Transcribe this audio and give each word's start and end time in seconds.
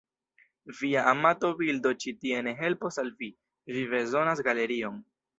Via 0.77 1.01
amata 1.09 1.51
bildo 1.59 1.91
ĉi 2.03 2.13
tie 2.23 2.39
ne 2.47 2.53
helpos 2.61 2.97
al 3.03 3.11
vi, 3.19 3.29
vi 3.75 3.83
bezonas 3.91 4.41
galerion. 4.49 4.97